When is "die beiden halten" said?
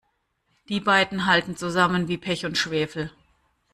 0.67-1.55